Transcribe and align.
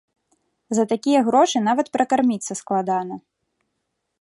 За 0.77 0.85
такія 0.93 1.19
грошы 1.27 1.57
нават 1.67 1.91
пракарміцца 1.99 2.53
складана. 2.61 3.15